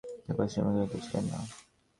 তিনি 0.03 0.13
শীর্ষ 0.17 0.37
পারিশ্রমিক 0.37 0.73
গ্রহীতা 0.75 0.97
ছিলেন 1.05 1.25
না। 1.31 1.39